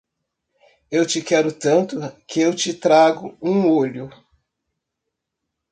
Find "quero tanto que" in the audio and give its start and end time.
1.21-2.41